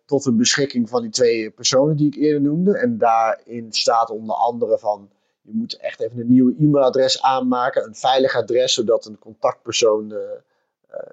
tot 0.06 0.22
de 0.22 0.32
beschikking 0.32 0.88
van 0.88 1.02
die 1.02 1.10
twee 1.10 1.50
personen 1.50 1.96
die 1.96 2.06
ik 2.06 2.14
eerder 2.14 2.40
noemde. 2.40 2.78
En 2.78 2.98
daarin 2.98 3.66
staat 3.72 4.10
onder 4.10 4.34
andere 4.34 4.78
van 4.78 5.08
je 5.46 5.52
moet 5.52 5.76
echt 5.76 6.00
even 6.00 6.18
een 6.18 6.32
nieuw 6.32 6.54
e-mailadres 6.58 7.22
aanmaken, 7.22 7.84
een 7.84 7.94
veilig 7.94 8.34
adres, 8.34 8.74
zodat 8.74 9.04
een 9.04 9.18
contactpersoon 9.18 10.12
uh, 10.12 10.18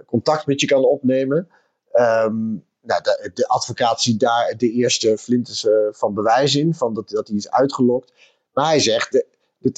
contact 0.06 0.46
met 0.46 0.62
je 0.62 0.68
kan 0.68 0.86
opnemen. 0.86 1.50
Um, 1.94 2.66
nou, 2.82 3.02
de, 3.02 3.32
de, 3.34 3.48
advocaat 3.48 4.02
ziet 4.02 4.20
daar 4.20 4.54
de 4.58 4.72
eerste 4.72 5.18
flinters 5.18 5.63
uh, 5.63 5.88
van 5.92 6.13
bewijs 6.13 6.56
in, 6.56 6.74
van 6.74 6.94
dat, 6.94 7.10
dat 7.10 7.28
hij 7.28 7.38
is 7.38 7.52
uitgelokt. 7.52 8.13
Maar 8.54 8.66
hij 8.66 8.80
zegt, 8.80 9.25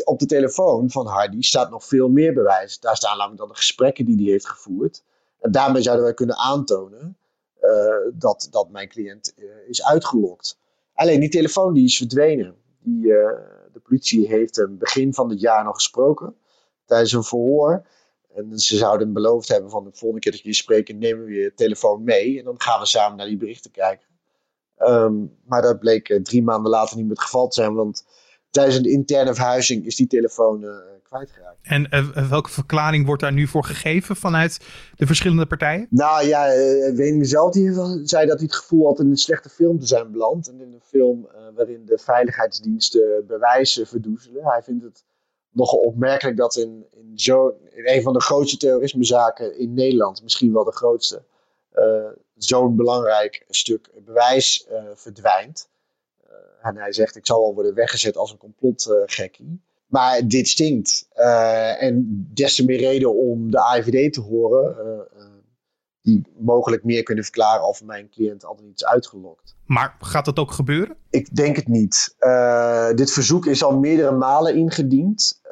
op 0.04 0.20
de 0.20 0.26
telefoon 0.26 0.90
van 0.90 1.08
Hardy 1.08 1.42
staat 1.42 1.70
nog 1.70 1.86
veel 1.86 2.10
meer 2.10 2.34
bewijs. 2.34 2.80
Daar 2.80 2.96
staan 2.96 3.18
namelijk 3.18 3.40
dan 3.40 3.50
de 3.50 3.56
gesprekken 3.56 4.06
die 4.06 4.16
hij 4.16 4.32
heeft 4.32 4.50
gevoerd. 4.50 5.04
En 5.40 5.52
daarmee 5.52 5.82
zouden 5.82 6.06
wij 6.06 6.14
kunnen 6.14 6.38
aantonen 6.38 7.18
dat, 8.14 8.48
dat 8.52 8.70
mijn 8.70 8.88
cliënt 8.88 9.34
is 9.68 9.86
uitgelokt. 9.86 10.58
Alleen 10.94 11.20
die 11.20 11.30
telefoon 11.30 11.74
die 11.74 11.86
is 11.86 11.98
verdwenen. 11.98 12.56
Die, 12.80 13.14
de 13.76 13.82
politie 13.82 14.28
heeft 14.28 14.56
hem 14.56 14.78
begin 14.78 15.14
van 15.14 15.30
het 15.30 15.40
jaar 15.40 15.64
nog 15.64 15.76
gesproken 15.76 16.36
tijdens 16.86 17.12
een 17.12 17.24
verhoor. 17.24 17.88
En 18.34 18.60
ze 18.60 18.78
zouden 18.78 19.14
beloofd 19.14 19.48
hebben 19.48 19.70
van 19.70 19.84
de 19.84 19.90
volgende 19.94 20.20
keer 20.20 20.32
dat 20.32 20.42
jullie 20.42 20.58
spreken, 20.58 20.98
nemen 20.98 21.26
we 21.26 21.32
je 21.32 21.54
telefoon 21.54 22.04
mee. 22.04 22.38
En 22.40 22.44
dan 22.46 22.62
gaan 22.62 22.80
we 22.80 22.86
samen 22.86 23.18
naar 23.18 23.28
die 23.28 23.38
berichten 23.38 23.72
kijken. 23.72 24.08
Ehm, 24.76 25.14
maar 25.46 25.62
dat 25.62 25.80
bleek 25.80 26.10
eh, 26.10 26.22
drie 26.22 26.44
maanden 26.44 26.72
later 26.72 26.96
niet 26.96 27.06
meer 27.06 27.16
het 27.16 27.24
geval 27.24 27.48
te 27.48 27.62
zijn. 27.62 27.74
Want 27.74 28.06
tijdens 28.56 28.76
een 28.76 28.92
interne 28.92 29.34
verhuizing 29.36 29.86
is 29.86 29.96
die 29.96 30.08
telefoon 30.08 30.64
uh, 30.64 30.70
kwijtgeraakt. 31.04 31.58
En 31.62 31.88
uh, 31.92 32.30
welke 32.30 32.50
verklaring 32.50 33.06
wordt 33.06 33.22
daar 33.22 33.34
nu 33.34 33.48
voor 33.48 33.64
gegeven 33.64 34.16
vanuit 34.16 34.60
de 34.96 35.06
verschillende 35.06 35.46
partijen? 35.46 35.88
Nou 35.90 36.28
ja, 36.28 36.56
uh, 36.56 37.24
zelf 37.24 37.52
die 37.52 37.74
zei 38.04 38.26
dat 38.26 38.38
hij 38.38 38.46
het 38.46 38.56
gevoel 38.56 38.86
had 38.86 39.00
in 39.00 39.10
een 39.10 39.18
slechte 39.18 39.50
film 39.50 39.80
te 39.80 39.86
zijn 39.86 40.12
beland. 40.12 40.48
En 40.48 40.62
in 40.62 40.74
een 40.74 40.82
film 40.84 41.28
waarin 41.56 41.86
de 41.86 41.98
veiligheidsdiensten 41.98 43.26
bewijzen 43.28 43.88
verdoezelen. 43.88 44.46
Hij 44.46 44.62
vindt 44.64 44.84
het 44.84 45.04
nogal 45.52 45.80
opmerkelijk 45.80 46.38
dat 46.38 46.56
in, 46.56 46.86
in, 46.92 47.12
zo, 47.16 47.48
in 47.70 47.88
een 47.88 48.02
van 48.02 48.14
de 48.14 48.22
grootste 48.22 48.58
terrorismezaken 48.58 49.60
in 49.60 49.74
Nederland, 49.74 50.24
misschien 50.24 50.54
wel 50.54 50.64
de 50.64 50.72
grootste, 50.72 51.24
zo'n 52.36 52.76
belangrijk 52.76 53.46
stuk 53.50 53.90
bewijs 54.06 54.68
verdwijnt. 54.94 55.68
En 56.66 56.78
hij 56.78 56.94
zegt: 56.94 57.16
Ik 57.16 57.26
zal 57.26 57.42
wel 57.42 57.54
worden 57.54 57.74
weggezet 57.74 58.18
als 58.18 58.32
een 58.32 58.38
complotgekkie. 58.38 59.62
maar 59.86 60.28
dit 60.28 60.48
stinkt. 60.48 61.08
en 61.80 62.26
des 62.34 62.56
te 62.56 62.66
meer 62.66 62.80
reden 62.80 63.16
om 63.16 63.52
de 63.52 63.60
AIVD 63.60 64.14
te 64.14 64.22
horen 64.22 64.76
die 66.06 66.22
mogelijk 66.38 66.84
meer 66.84 67.04
kunnen 67.04 67.24
verklaren 67.24 67.68
of 67.68 67.84
mijn 67.84 68.10
cliënt 68.10 68.46
altijd 68.46 68.68
iets 68.68 68.86
uitgelokt. 68.86 69.56
Maar 69.66 69.96
gaat 70.00 70.26
dat 70.26 70.40
ook 70.40 70.52
gebeuren? 70.52 70.96
Ik 71.10 71.36
denk 71.36 71.56
het 71.56 71.68
niet. 71.68 72.16
Uh, 72.20 72.94
dit 72.94 73.12
verzoek 73.12 73.46
is 73.46 73.64
al 73.64 73.80
meerdere 73.80 74.12
malen 74.12 74.56
ingediend. 74.56 75.40
Uh, 75.44 75.52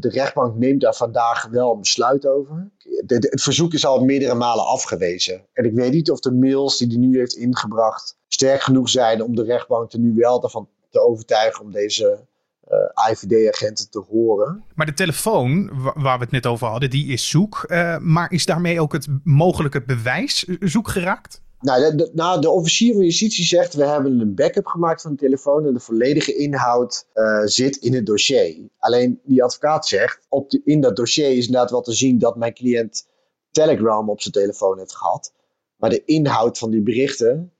de 0.00 0.08
rechtbank 0.12 0.56
neemt 0.56 0.80
daar 0.80 0.94
vandaag 0.94 1.46
wel 1.46 1.72
een 1.72 1.80
besluit 1.80 2.26
over. 2.26 2.70
De, 3.04 3.14
het 3.14 3.42
verzoek 3.42 3.72
is 3.72 3.86
al 3.86 4.04
meerdere 4.04 4.34
malen 4.34 4.66
afgewezen. 4.66 5.42
En 5.52 5.64
ik 5.64 5.74
weet 5.74 5.92
niet 5.92 6.10
of 6.10 6.20
de 6.20 6.32
mails 6.32 6.78
die 6.78 6.88
hij 6.88 6.96
nu 6.96 7.18
heeft 7.18 7.36
ingebracht 7.36 8.16
sterk 8.28 8.60
genoeg 8.60 8.88
zijn 8.88 9.22
om 9.22 9.34
de 9.34 9.44
rechtbank 9.44 9.92
er 9.92 9.98
nu 9.98 10.14
wel 10.14 10.42
ervan 10.42 10.68
te 10.90 11.00
overtuigen 11.00 11.64
om 11.64 11.72
deze 11.72 12.26
uh, 12.70 13.10
IVD-agenten 13.10 13.90
te 13.90 14.04
horen. 14.10 14.64
Maar 14.74 14.86
de 14.86 14.94
telefoon 14.94 15.70
waar 15.94 16.18
we 16.18 16.24
het 16.24 16.30
net 16.30 16.46
over 16.46 16.66
hadden, 16.66 16.90
die 16.90 17.12
is 17.12 17.28
zoek. 17.28 17.64
Uh, 17.68 17.98
maar 17.98 18.32
is 18.32 18.46
daarmee 18.46 18.80
ook 18.80 18.92
het 18.92 19.06
mogelijke 19.24 19.82
bewijs 19.82 20.46
zoek 20.60 20.88
geraakt? 20.88 21.42
Nou 21.60 21.80
de, 21.80 21.94
de, 21.94 22.10
nou, 22.14 22.40
de 22.40 22.50
officier 22.50 22.94
van 22.94 23.02
justitie 23.02 23.44
zegt: 23.44 23.74
we 23.74 23.84
hebben 23.84 24.20
een 24.20 24.34
backup 24.34 24.66
gemaakt 24.66 25.02
van 25.02 25.10
de 25.10 25.16
telefoon 25.16 25.66
en 25.66 25.72
de 25.74 25.80
volledige 25.80 26.36
inhoud 26.36 27.06
uh, 27.14 27.40
zit 27.44 27.76
in 27.76 27.94
het 27.94 28.06
dossier. 28.06 28.68
Alleen 28.78 29.20
die 29.24 29.42
advocaat 29.42 29.86
zegt: 29.86 30.26
op 30.28 30.50
de, 30.50 30.60
in 30.64 30.80
dat 30.80 30.96
dossier 30.96 31.30
is 31.30 31.46
inderdaad 31.46 31.70
wel 31.70 31.80
te 31.80 31.92
zien 31.92 32.18
dat 32.18 32.36
mijn 32.36 32.54
cliënt 32.54 33.06
Telegram 33.50 34.10
op 34.10 34.20
zijn 34.20 34.34
telefoon 34.34 34.78
heeft 34.78 34.96
gehad. 34.96 35.32
Maar 35.76 35.90
de 35.90 36.04
inhoud 36.04 36.58
van 36.58 36.70
die 36.70 36.82
berichten, 36.82 37.52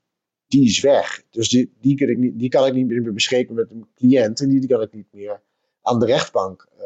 die 0.49 0.65
is 0.65 0.79
weg. 0.79 1.23
Dus 1.29 1.49
die, 1.49 1.73
die, 1.81 1.95
kan 1.95 2.07
ik 2.07 2.17
niet, 2.17 2.39
die 2.39 2.49
kan 2.49 2.65
ik 2.65 2.73
niet 2.73 2.87
meer 2.87 3.13
beschikken 3.13 3.55
met 3.55 3.71
een 3.71 3.87
cliënt 3.95 4.39
en 4.39 4.49
die, 4.49 4.59
die 4.59 4.69
kan 4.69 4.81
ik 4.81 4.93
niet 4.93 5.07
meer 5.11 5.41
aan 5.81 5.99
de 5.99 6.05
rechtbank 6.05 6.67
uh, 6.79 6.85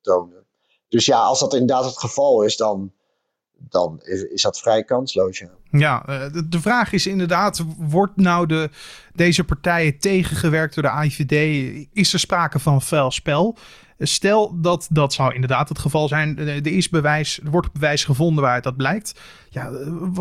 tonen. 0.00 0.46
Dus 0.88 1.06
ja, 1.06 1.22
als 1.22 1.40
dat 1.40 1.52
inderdaad 1.52 1.84
het 1.84 1.98
geval 1.98 2.42
is, 2.42 2.56
dan, 2.56 2.92
dan 3.58 4.00
is, 4.02 4.22
is 4.22 4.42
dat 4.42 4.60
vrij 4.60 4.84
kansloos. 4.84 5.38
Ja, 5.38 5.50
ja 5.70 6.06
eh, 6.06 6.32
de, 6.32 6.48
de, 6.48 6.60
vraag 6.60 6.92
is 6.92 7.06
inderdaad: 7.06 7.64
wordt 7.78 8.16
nou 8.16 8.46
de, 8.46 8.70
deze 9.14 9.44
partijen 9.44 9.98
tegengewerkt 9.98 10.74
door 10.74 10.82
de 10.82 10.90
AIVD? 10.90 11.32
Is 11.92 12.12
er 12.12 12.18
sprake 12.18 12.58
van 12.58 12.82
vuil 12.82 13.10
spel? 13.10 13.56
Stel 13.98 14.60
dat 14.60 14.86
dat 14.90 15.12
zou 15.12 15.34
inderdaad 15.34 15.68
het 15.68 15.78
geval 15.78 16.08
zijn. 16.08 16.38
Er, 16.38 16.66
is 16.66 16.88
bewijs, 16.88 17.40
er 17.44 17.50
wordt 17.50 17.72
bewijs 17.72 18.04
gevonden 18.04 18.42
waaruit 18.42 18.64
dat 18.64 18.76
blijkt. 18.76 19.12
Ja, 19.50 19.72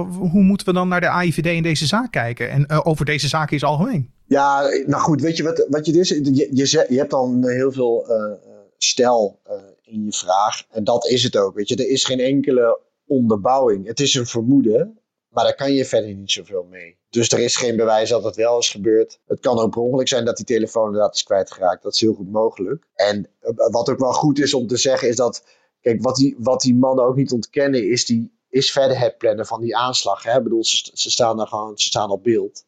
hoe 0.04 0.44
moeten 0.44 0.68
we 0.68 0.74
dan 0.74 0.88
naar 0.88 1.02
de 1.02 1.10
AIVD 1.10 1.46
in 1.46 1.64
deze 1.64 1.86
zaak 1.86 2.12
kijken? 2.12 2.50
En 2.50 2.66
uh, 2.72 2.80
over 2.84 3.06
deze 3.06 3.28
zaak 3.28 3.52
is 3.52 3.64
algemeen. 3.64 4.12
Ja, 4.26 4.62
nou 4.86 5.02
goed, 5.02 5.22
weet 5.22 5.38
je 5.38 5.44
wat, 5.44 5.66
wat 5.70 5.86
je 5.86 6.00
is? 6.00 6.10
Je, 6.10 6.50
je, 6.52 6.86
je 6.90 6.98
hebt 6.98 7.12
dan 7.12 7.48
heel 7.48 7.72
veel 7.72 8.06
uh, 8.10 8.34
stel 8.78 9.40
uh, 9.48 9.54
in 9.84 10.06
je 10.06 10.14
vraag. 10.14 10.64
En 10.72 10.84
dat 10.84 11.08
is 11.08 11.24
het 11.24 11.38
ook. 11.38 11.56
Weet 11.56 11.70
je, 11.70 11.76
er 11.76 11.90
is 11.90 12.06
geen 12.06 12.20
enkele 12.20 12.80
onderbouwing. 13.08 13.88
Het 13.88 14.00
is 14.00 14.14
een 14.14 14.26
vermoeden. 14.26 15.00
Maar 15.36 15.44
daar 15.44 15.56
kan 15.56 15.74
je 15.74 15.86
verder 15.86 16.14
niet 16.14 16.32
zoveel 16.32 16.64
mee. 16.70 16.98
Dus 17.10 17.30
er 17.30 17.40
is 17.40 17.56
geen 17.56 17.76
bewijs 17.76 18.10
dat 18.10 18.24
het 18.24 18.36
wel 18.36 18.58
is 18.58 18.70
gebeurd. 18.70 19.20
Het 19.26 19.40
kan 19.40 19.60
ook 19.60 19.72
per 19.72 19.82
ongeluk 19.82 20.08
zijn 20.08 20.26
dat 20.26 20.38
die 20.38 20.46
telefoon 20.46 20.86
inderdaad 20.86 21.16
is 21.16 21.24
kwijtgeraakt. 21.24 21.84
Dat 21.84 21.94
is 21.94 22.02
heel 22.02 22.14
goed 22.14 22.32
mogelijk. 22.32 22.88
En 22.94 23.30
eh, 23.40 23.52
wat 23.56 23.90
ook 23.90 24.00
wel 24.00 24.14
goed 24.14 24.40
is 24.40 24.54
om 24.54 24.68
te 24.68 24.78
zeggen 24.78 25.08
is 25.08 25.16
dat... 25.16 25.44
Kijk, 25.82 26.02
wat 26.02 26.16
die, 26.16 26.36
wat 26.40 26.62
die 26.62 26.76
mannen 26.76 27.06
ook 27.06 27.16
niet 27.16 27.32
ontkennen 27.32 27.90
is, 27.90 28.06
die, 28.06 28.36
is 28.50 28.72
verder 28.72 29.00
het 29.00 29.18
plannen 29.18 29.46
van 29.46 29.62
die 29.62 29.78
aanslag. 29.78 30.24
Hè? 30.24 30.38
Ik 30.38 30.44
bedoel, 30.44 30.64
ze, 30.64 30.92
ze, 30.94 31.12
staan 31.12 31.38
daar 31.38 31.48
gewoon 31.48 31.78
ze 31.78 31.88
staan 31.88 32.10
op 32.10 32.24
beeld. 32.24 32.66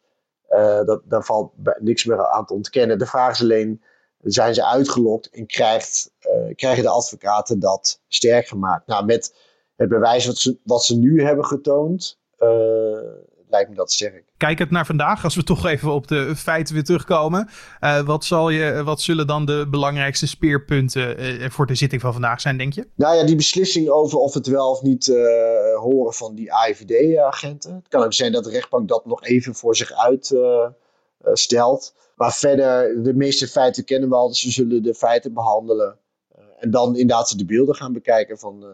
Uh, 0.49 0.83
dat, 0.85 1.01
daar 1.05 1.23
valt 1.23 1.51
niks 1.79 2.05
meer 2.05 2.27
aan 2.27 2.45
te 2.45 2.53
ontkennen. 2.53 2.99
De 2.99 3.05
vraag 3.05 3.31
is 3.31 3.41
alleen, 3.41 3.81
zijn 4.21 4.53
ze 4.53 4.65
uitgelokt 4.65 5.29
en 5.29 5.45
krijgt, 5.45 6.11
uh, 6.21 6.55
krijgen 6.55 6.83
de 6.83 6.89
advocaten 6.89 7.59
dat 7.59 8.01
sterk 8.07 8.47
gemaakt? 8.47 8.87
Nou, 8.87 9.05
met 9.05 9.35
het 9.77 9.89
bewijs 9.89 10.25
wat 10.25 10.37
ze, 10.37 10.57
wat 10.63 10.85
ze 10.85 10.97
nu 10.97 11.23
hebben 11.23 11.45
getoond, 11.45 12.19
uh, 12.39 12.49
lijkt 13.49 13.69
me 13.69 13.75
dat 13.75 13.91
sterk. 13.91 14.23
Kijk 14.37 14.59
het 14.59 14.71
naar 14.71 14.85
vandaag, 14.85 15.23
als 15.23 15.35
we 15.35 15.43
toch 15.43 15.65
even 15.65 15.91
op 15.91 16.07
de 16.07 16.35
feiten 16.35 16.73
weer 16.73 16.83
terugkomen. 16.83 17.49
Uh, 17.81 17.99
wat, 17.99 18.25
zal 18.25 18.49
je, 18.49 18.83
wat 18.83 19.01
zullen 19.01 19.27
dan 19.27 19.45
de 19.45 19.67
belangrijkste 19.69 20.27
speerpunten 20.27 21.23
uh, 21.23 21.49
voor 21.49 21.65
de 21.65 21.75
zitting 21.75 22.01
van 22.01 22.13
vandaag 22.13 22.41
zijn, 22.41 22.57
denk 22.57 22.73
je? 22.73 22.87
Nou 22.95 23.15
ja, 23.15 23.25
die 23.25 23.35
beslissing 23.35 23.89
over 23.89 24.19
of 24.19 24.33
het 24.33 24.47
wel 24.47 24.69
of 24.69 24.81
niet 24.81 25.05
horen 25.75 26.13
van 26.13 26.35
die 26.35 26.53
AIVD-agenten. 26.53 27.75
Het 27.75 27.87
kan 27.87 28.03
ook 28.03 28.13
zijn 28.13 28.31
dat 28.31 28.43
de 28.43 28.49
rechtbank 28.49 28.87
dat 28.87 29.05
nog 29.05 29.23
even 29.23 29.55
voor 29.55 29.75
zich 29.75 29.91
uitstelt. 31.11 31.93
maar 32.15 32.33
verder, 32.33 33.03
de 33.03 33.13
meeste 33.13 33.47
feiten 33.47 33.83
kennen 33.83 34.09
we 34.09 34.15
al, 34.15 34.27
dus 34.27 34.43
we 34.43 34.51
zullen 34.51 34.83
de 34.83 34.93
feiten 34.93 35.33
behandelen. 35.33 35.97
en 36.59 36.71
dan 36.71 36.95
inderdaad 36.95 37.37
de 37.37 37.45
beelden 37.45 37.75
gaan 37.75 37.93
bekijken 37.93 38.37
van 38.37 38.65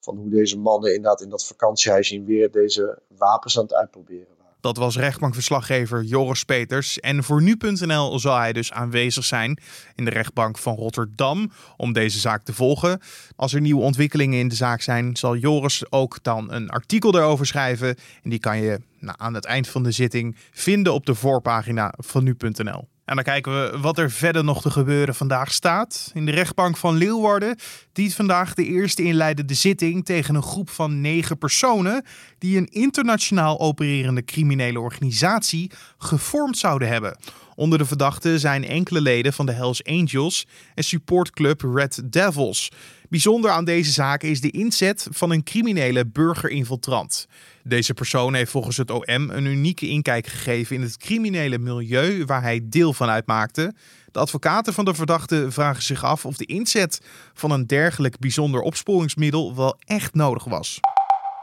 van 0.00 0.16
hoe 0.16 0.30
deze 0.30 0.58
mannen 0.58 0.94
inderdaad 0.94 1.20
in 1.20 1.28
dat 1.28 1.46
vakantiehuis 1.46 2.10
in 2.10 2.24
weer 2.24 2.50
deze 2.50 2.98
wapens 3.16 3.58
aan 3.58 3.62
het 3.62 3.74
uitproberen 3.74 4.26
waren. 4.38 4.38
Dat 4.60 4.76
was 4.76 4.96
rechtbankverslaggever 4.96 6.02
Joris 6.02 6.44
Peters. 6.44 7.00
En 7.00 7.24
voor 7.24 7.42
nu.nl 7.42 8.18
zal 8.18 8.36
hij 8.36 8.52
dus 8.52 8.72
aanwezig 8.72 9.24
zijn 9.24 9.60
in 9.94 10.04
de 10.04 10.10
rechtbank 10.10 10.58
van 10.58 10.74
Rotterdam 10.74 11.50
om 11.76 11.92
deze 11.92 12.18
zaak 12.18 12.44
te 12.44 12.52
volgen. 12.52 13.00
Als 13.36 13.54
er 13.54 13.60
nieuwe 13.60 13.82
ontwikkelingen 13.82 14.38
in 14.38 14.48
de 14.48 14.54
zaak 14.54 14.80
zijn, 14.80 15.16
zal 15.16 15.36
Joris 15.36 15.92
ook 15.92 16.22
dan 16.22 16.52
een 16.52 16.70
artikel 16.70 17.14
erover 17.14 17.46
schrijven. 17.46 17.96
En 18.22 18.30
die 18.30 18.38
kan 18.40 18.60
je 18.60 18.80
nou, 18.98 19.16
aan 19.18 19.34
het 19.34 19.44
eind 19.44 19.68
van 19.68 19.82
de 19.82 19.90
zitting 19.90 20.36
vinden 20.50 20.92
op 20.92 21.06
de 21.06 21.14
voorpagina 21.14 21.94
van 21.96 22.24
nu.nl. 22.24 22.88
En 23.08 23.14
dan 23.14 23.24
kijken 23.24 23.52
we 23.52 23.78
wat 23.78 23.98
er 23.98 24.10
verder 24.10 24.44
nog 24.44 24.62
te 24.62 24.70
gebeuren 24.70 25.14
vandaag 25.14 25.52
staat. 25.52 26.10
In 26.14 26.26
de 26.26 26.32
rechtbank 26.32 26.76
van 26.76 26.96
Leeuwarden 26.96 27.56
dient 27.92 28.14
vandaag 28.14 28.54
de 28.54 28.64
eerste 28.64 29.02
inleidende 29.02 29.54
zitting 29.54 30.04
tegen 30.04 30.34
een 30.34 30.42
groep 30.42 30.70
van 30.70 31.00
negen 31.00 31.38
personen 31.38 32.04
die 32.38 32.56
een 32.58 32.66
internationaal 32.66 33.60
opererende 33.60 34.24
criminele 34.24 34.80
organisatie 34.80 35.70
gevormd 35.98 36.58
zouden 36.58 36.88
hebben. 36.88 37.16
Onder 37.58 37.78
de 37.78 37.84
verdachten 37.84 38.40
zijn 38.40 38.64
enkele 38.64 39.00
leden 39.00 39.32
van 39.32 39.46
de 39.46 39.52
Hells 39.52 39.84
Angels 39.84 40.46
en 40.74 40.84
supportclub 40.84 41.60
Red 41.74 42.00
Devils. 42.04 42.70
Bijzonder 43.08 43.50
aan 43.50 43.64
deze 43.64 43.90
zaak 43.90 44.22
is 44.22 44.40
de 44.40 44.50
inzet 44.50 45.06
van 45.10 45.30
een 45.30 45.42
criminele 45.42 46.06
burgerinfiltrant. 46.06 47.26
Deze 47.64 47.94
persoon 47.94 48.34
heeft 48.34 48.50
volgens 48.50 48.76
het 48.76 48.90
OM 48.90 49.30
een 49.30 49.44
unieke 49.44 49.88
inkijk 49.88 50.26
gegeven 50.26 50.76
in 50.76 50.82
het 50.82 50.96
criminele 50.96 51.58
milieu 51.58 52.24
waar 52.24 52.42
hij 52.42 52.60
deel 52.62 52.92
van 52.92 53.08
uitmaakte. 53.08 53.74
De 54.12 54.18
advocaten 54.18 54.72
van 54.72 54.84
de 54.84 54.94
verdachte 54.94 55.46
vragen 55.50 55.82
zich 55.82 56.04
af 56.04 56.26
of 56.26 56.36
de 56.36 56.46
inzet 56.46 57.00
van 57.34 57.50
een 57.50 57.66
dergelijk 57.66 58.18
bijzonder 58.18 58.60
opsporingsmiddel 58.60 59.56
wel 59.56 59.76
echt 59.84 60.14
nodig 60.14 60.44
was. 60.44 60.80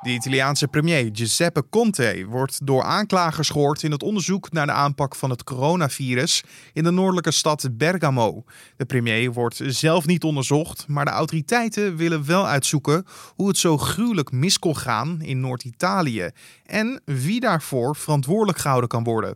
De 0.01 0.11
Italiaanse 0.11 0.67
premier 0.67 1.09
Giuseppe 1.13 1.69
Conte 1.69 2.25
wordt 2.29 2.65
door 2.65 2.83
aanklagers 2.83 3.49
gehoord 3.49 3.83
in 3.83 3.91
het 3.91 4.03
onderzoek 4.03 4.51
naar 4.51 4.65
de 4.65 4.71
aanpak 4.71 5.15
van 5.15 5.29
het 5.29 5.43
coronavirus 5.43 6.43
in 6.73 6.83
de 6.83 6.91
noordelijke 6.91 7.31
stad 7.31 7.67
Bergamo. 7.71 8.43
De 8.77 8.85
premier 8.85 9.33
wordt 9.33 9.61
zelf 9.65 10.05
niet 10.05 10.23
onderzocht, 10.23 10.87
maar 10.87 11.05
de 11.05 11.11
autoriteiten 11.11 11.95
willen 11.95 12.25
wel 12.25 12.47
uitzoeken 12.47 13.05
hoe 13.35 13.47
het 13.47 13.57
zo 13.57 13.77
gruwelijk 13.77 14.31
mis 14.31 14.59
kon 14.59 14.77
gaan 14.77 15.21
in 15.21 15.39
Noord-Italië 15.39 16.29
en 16.65 17.01
wie 17.05 17.39
daarvoor 17.39 17.95
verantwoordelijk 17.95 18.57
gehouden 18.57 18.89
kan 18.89 19.03
worden. 19.03 19.35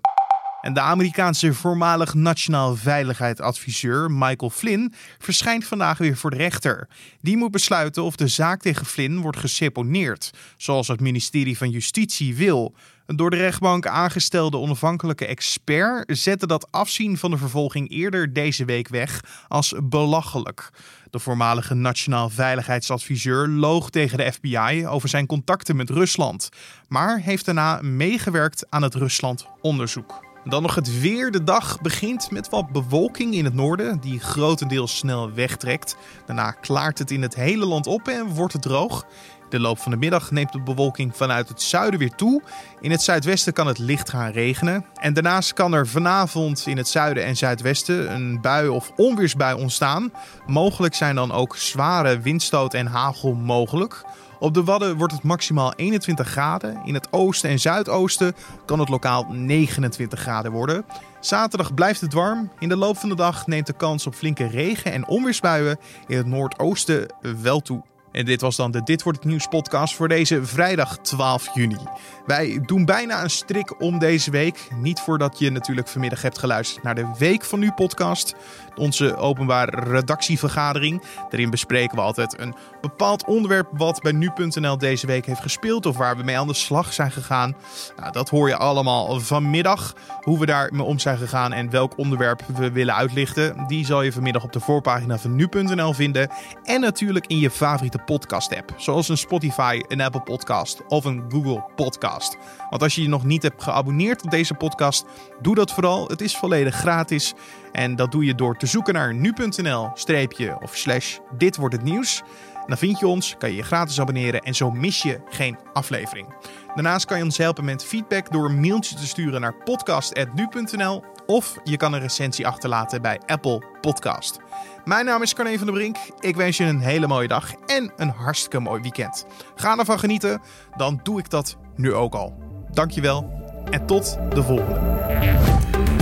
En 0.62 0.74
de 0.74 0.80
Amerikaanse 0.80 1.54
voormalig 1.54 2.14
nationaal 2.14 2.76
veiligheidsadviseur 2.76 4.12
Michael 4.12 4.50
Flynn 4.50 4.94
verschijnt 5.18 5.66
vandaag 5.66 5.98
weer 5.98 6.18
voor 6.18 6.30
de 6.30 6.38
rechter. 6.38 6.88
Die 7.22 7.38
moet 7.38 7.52
besluiten 7.52 8.04
of 8.04 8.16
de 8.16 8.28
zaak 8.28 8.62
tegen 8.62 8.86
Flynn 8.86 9.22
wordt 9.22 9.40
geseponeerd, 9.40 10.32
zoals 10.58 10.88
het 10.88 11.00
ministerie 11.00 11.58
van 11.58 11.70
Justitie 11.70 12.36
wil. 12.36 12.76
Een 13.06 13.16
door 13.16 13.30
de 13.30 13.38
rechtbank 13.38 13.88
aangestelde 13.88 14.58
onafhankelijke 14.58 15.26
expert 15.26 16.18
zette 16.18 16.48
dat 16.48 16.72
afzien 16.72 17.18
van 17.18 17.32
de 17.32 17.38
vervolging 17.38 17.92
eerder 17.92 18.34
deze 18.34 18.66
week 18.66 18.88
weg 18.88 19.24
als 19.48 19.74
belachelijk. 19.84 20.70
De 21.10 21.20
voormalige 21.20 21.74
nationaal 21.74 22.30
veiligheidsadviseur 22.30 23.48
loog 23.48 23.90
tegen 23.90 24.18
de 24.18 24.32
FBI 24.32 24.86
over 24.88 25.10
zijn 25.10 25.26
contacten 25.26 25.76
met 25.76 25.90
Rusland, 25.90 26.50
maar 26.88 27.20
heeft 27.20 27.46
daarna 27.46 27.80
meegewerkt 27.82 28.66
aan 28.70 28.84
het 28.84 28.96
Rusland-onderzoek. 28.96 30.29
Dan 30.46 30.62
nog 30.62 30.76
het 30.76 31.00
weer. 31.00 31.32
De 31.32 31.44
dag 31.44 31.82
begint 31.82 32.32
met 32.32 32.50
wat 32.50 32.70
bewolking 32.70 33.34
in 33.34 33.46
het 33.46 33.54
noorden, 33.54 34.00
die 34.00 34.20
grotendeels 34.20 34.98
snel 34.98 35.32
wegtrekt. 35.32 35.96
Daarna 36.26 36.52
klaart 36.52 37.00
het 37.00 37.12
in 37.12 37.22
het 37.22 37.36
hele 37.36 37.66
land 37.66 37.88
op 37.88 38.08
en 38.08 38.28
wordt 38.28 38.54
het 38.54 38.62
droog. 38.62 39.06
De 39.50 39.60
loop 39.60 39.80
van 39.80 39.92
de 39.92 39.98
middag 39.98 40.32
neemt 40.32 40.52
de 40.52 40.62
bewolking 40.62 41.16
vanuit 41.16 41.50
het 41.50 41.62
zuiden 41.62 42.00
weer 42.00 42.16
toe. 42.16 42.42
In 42.80 42.92
het 42.92 43.02
zuidwesten 43.02 43.54
kan 43.54 43.68
het 43.68 43.78
licht 43.78 44.10
gaan 44.10 44.32
regenen. 44.32 44.86
En 44.94 45.14
daarnaast 45.14 45.54
kan 45.54 45.74
er 45.74 45.88
vanavond 45.88 46.64
in 46.68 46.78
het 46.78 46.88
zuiden 46.88 47.24
en 47.26 47.38
zuidwesten 47.38 48.14
een 48.14 48.42
bui 48.42 48.68
of 48.68 48.92
onweersbui 48.96 49.62
ontstaan. 49.62 50.12
Mogelijk 50.48 50.96
zijn 50.96 51.16
dan 51.16 51.32
ook 51.32 51.56
zware 51.56 52.20
windstoot 52.20 52.74
en 52.74 52.86
hagel 52.86 53.34
mogelijk. 53.34 54.04
Op 54.40 54.54
de 54.54 54.64
Wadden 54.64 54.98
wordt 54.98 55.14
het 55.14 55.24
maximaal 55.24 55.74
21 55.76 56.28
graden. 56.28 56.82
In 56.86 56.94
het 56.94 57.14
oosten 57.14 57.50
en 57.50 57.60
zuidoosten 57.60 58.36
kan 58.66 58.80
het 58.80 58.90
lokaal 58.90 59.26
29 59.30 60.20
graden 60.20 60.52
worden. 60.52 60.86
Zaterdag 61.20 61.74
blijft 61.74 62.02
het 62.02 62.14
warm. 62.14 62.52
In 62.60 62.70
de 62.70 62.78
loop 62.78 62.98
van 62.98 63.10
de 63.10 63.16
dag 63.16 63.48
neemt 63.48 63.68
de 63.68 63.74
kans 63.74 64.08
op 64.08 64.14
flinke 64.14 64.48
regen- 64.48 64.92
en 64.92 65.08
onweersbuien 65.08 65.80
in 66.08 66.18
het 66.18 66.26
noordoosten 66.26 67.14
wel 67.42 67.60
toe. 67.60 67.84
En 68.12 68.26
dit 68.26 68.42
was 68.42 68.56
dan 68.56 68.72
de 68.72 68.84
Dit 68.84 69.04
wordt 69.04 69.20
het 69.20 69.28
nieuws 69.28 69.48
podcast 69.48 69.96
voor 69.96 70.08
deze 70.08 70.46
vrijdag 70.46 70.98
12 70.98 71.56
juni. 71.56 71.78
Wij 72.26 72.62
doen 72.66 72.86
bijna 72.86 73.24
een 73.24 73.30
strik 73.30 73.82
om 73.82 74.00
deze 74.00 74.32
week. 74.32 74.68
Niet 74.82 75.00
voordat 75.00 75.40
je 75.40 75.50
natuurlijk 75.50 75.88
vanmiddag 75.88 76.22
hebt 76.22 76.38
geluisterd 76.38 76.84
naar 76.84 76.96
de 76.96 77.12
Week 77.18 77.46
van 77.46 77.60
Nu 77.60 77.72
podcast. 77.72 78.36
Onze 78.80 79.16
openbare 79.16 79.92
redactievergadering. 79.92 81.02
Daarin 81.30 81.50
bespreken 81.50 81.96
we 81.96 82.02
altijd 82.02 82.40
een 82.40 82.56
bepaald 82.82 83.26
onderwerp 83.26 83.68
wat 83.72 84.02
bij 84.02 84.12
nu.nl 84.12 84.78
deze 84.78 85.08
week 85.08 85.26
heeft 85.26 85.42
gespeeld. 85.42 85.86
Of 85.86 85.98
waar 85.98 86.18
we 86.18 86.24
mee 86.24 86.38
aan 86.38 86.48
de 86.48 86.54
slag 86.54 86.94
zijn 86.94 87.12
gegaan. 87.12 87.56
Nou, 87.98 88.12
dat 88.12 88.30
hoor 88.30 88.48
je 88.48 88.58
allemaal 88.58 89.20
vanmiddag. 89.20 89.96
Hoe 90.22 90.40
we 90.40 90.46
daarmee 90.46 90.86
om 90.86 91.00
zijn 91.00 91.18
gegaan 91.18 91.54
en 91.54 91.70
welk 91.70 91.98
onderwerp 91.98 92.42
we 92.56 92.72
willen 92.72 92.96
uitlichten. 92.96 93.64
Die 93.68 93.86
zal 93.86 94.02
je 94.02 94.12
vanmiddag 94.12 94.44
op 94.44 94.52
de 94.52 94.60
voorpagina 94.60 95.18
van 95.18 95.36
nu.nl 95.36 95.94
vinden. 95.94 96.30
En 96.64 96.82
natuurlijk 96.82 97.28
in 97.28 97.40
je 97.40 97.52
favoriete 97.52 97.98
podcast 98.06 98.56
app. 98.56 98.74
Zoals 98.78 99.10
een 99.10 99.18
Spotify, 99.18 99.82
een 99.88 100.02
Apple 100.02 100.22
podcast 100.22 100.82
of 100.88 101.06
een 101.06 101.24
Google 101.30 101.64
podcast. 101.76 102.38
Want 102.70 102.82
als 102.82 102.96
je 102.96 103.02
je 103.02 103.08
nog 103.08 103.24
niet 103.24 103.44
hebt 103.44 103.64
geabonneerd 103.64 104.24
op 104.24 104.32
deze 104.32 104.54
podcast, 104.54 105.06
doe 105.42 105.56
dat 105.56 105.74
vooral. 105.74 106.08
Het 106.08 106.22
is 106.22 106.38
volledig 106.38 106.76
gratis. 106.76 107.34
En 107.72 107.96
dat 107.96 108.12
doe 108.12 108.26
je 108.26 108.36
door 108.36 108.58
te 108.58 108.68
zoeken 108.70 108.94
naar 108.94 109.14
nu.nl 109.14 109.92
streepje 109.94 110.58
of 110.62 110.76
slash 110.76 111.18
dit 111.38 111.56
wordt 111.56 111.76
het 111.76 111.84
nieuws. 111.84 112.22
dan 112.68 112.78
vind 112.78 113.00
je 113.00 113.08
ons, 113.08 113.36
kan 113.38 113.50
je 113.50 113.56
je 113.56 113.64
gratis 113.64 114.00
abonneren 114.00 114.42
en 114.42 114.56
zo 114.56 114.72
mis 114.72 115.02
je 115.02 115.20
geen 115.30 115.58
aflevering. 115.74 116.28
Daarnaast 116.76 117.06
kan 117.06 117.18
je 117.18 117.24
ons 117.24 117.38
helpen 117.38 117.66
met 117.66 117.86
feedback 117.86 118.32
door 118.32 118.46
een 118.46 118.60
mailtje 118.60 118.96
te 118.96 119.08
sturen 119.08 119.42
naar 119.42 119.56
podcast.nu.nl 119.64 121.04
of 121.26 121.58
je 121.64 121.78
kan 121.78 121.94
een 121.94 122.00
recensie 122.00 122.48
achterlaten 122.48 123.02
bij 123.02 123.20
Apple 123.26 123.64
Podcast. 123.82 124.40
Mijn 124.86 125.06
naam 125.06 125.22
is 125.22 125.34
Carne 125.34 125.58
van 125.58 125.68
der 125.68 125.76
Brink. 125.76 125.98
Ik 126.20 126.36
wens 126.36 126.58
je 126.58 126.64
een 126.64 126.80
hele 126.80 127.08
mooie 127.08 127.28
dag 127.28 127.54
en 127.66 127.92
een 127.96 128.10
hartstikke 128.10 128.60
mooi 128.60 128.82
weekend. 128.82 129.26
Ga 129.56 129.78
ervan 129.78 130.00
genieten, 130.00 130.42
dan 130.78 131.00
doe 131.04 131.20
ik 131.20 131.30
dat 131.30 131.58
nu 131.76 131.94
ook 131.94 132.14
al. 132.16 132.38
Dankjewel 132.72 133.48
en 133.70 133.86
tot 133.86 134.18
de 134.34 134.44
volgende. 134.44 135.99